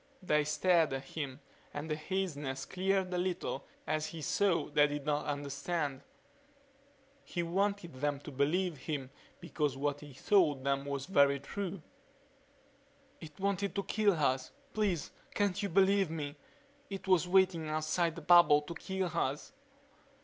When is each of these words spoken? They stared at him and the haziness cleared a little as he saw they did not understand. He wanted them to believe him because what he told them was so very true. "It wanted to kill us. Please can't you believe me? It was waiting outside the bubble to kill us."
They 0.23 0.43
stared 0.45 0.93
at 0.93 1.03
him 1.03 1.41
and 1.75 1.87
the 1.87 1.95
haziness 1.95 2.65
cleared 2.65 3.13
a 3.13 3.19
little 3.19 3.67
as 3.85 4.07
he 4.07 4.23
saw 4.23 4.67
they 4.69 4.87
did 4.87 5.05
not 5.05 5.27
understand. 5.27 6.01
He 7.23 7.43
wanted 7.43 7.93
them 7.93 8.19
to 8.21 8.31
believe 8.31 8.77
him 8.77 9.11
because 9.39 9.77
what 9.77 9.99
he 9.99 10.15
told 10.15 10.63
them 10.63 10.85
was 10.85 11.03
so 11.03 11.13
very 11.13 11.39
true. 11.39 11.83
"It 13.19 13.39
wanted 13.39 13.75
to 13.75 13.83
kill 13.83 14.13
us. 14.13 14.51
Please 14.73 15.11
can't 15.35 15.61
you 15.61 15.69
believe 15.69 16.09
me? 16.09 16.35
It 16.89 17.07
was 17.07 17.27
waiting 17.27 17.69
outside 17.69 18.15
the 18.15 18.23
bubble 18.23 18.63
to 18.63 18.73
kill 18.73 19.11
us." 19.15 19.53